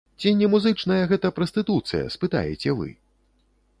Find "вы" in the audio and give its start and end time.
2.81-2.89